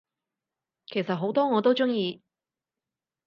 [0.87, 2.23] 其實好多我都鍾意